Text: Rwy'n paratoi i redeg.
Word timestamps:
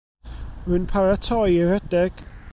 Rwy'n 0.65 0.87
paratoi 0.93 1.53
i 1.61 1.63
redeg. 1.73 2.13